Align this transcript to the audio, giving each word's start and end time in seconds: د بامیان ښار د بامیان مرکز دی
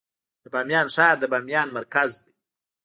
د 0.43 0.45
بامیان 0.53 0.87
ښار 0.95 1.15
د 1.19 1.23
بامیان 1.31 1.67
مرکز 1.77 2.11
دی 2.23 2.31